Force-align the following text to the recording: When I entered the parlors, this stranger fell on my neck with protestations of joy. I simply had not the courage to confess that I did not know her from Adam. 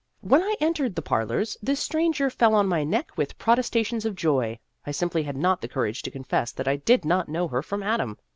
When 0.21 0.41
I 0.41 0.55
entered 0.59 0.95
the 0.95 1.03
parlors, 1.03 1.57
this 1.61 1.79
stranger 1.79 2.31
fell 2.31 2.55
on 2.55 2.65
my 2.67 2.83
neck 2.83 3.15
with 3.19 3.37
protestations 3.37 4.03
of 4.03 4.15
joy. 4.15 4.57
I 4.83 4.89
simply 4.89 5.21
had 5.21 5.37
not 5.37 5.61
the 5.61 5.67
courage 5.67 6.01
to 6.01 6.09
confess 6.09 6.51
that 6.53 6.67
I 6.67 6.77
did 6.77 7.05
not 7.05 7.29
know 7.29 7.47
her 7.49 7.61
from 7.61 7.83
Adam. 7.83 8.17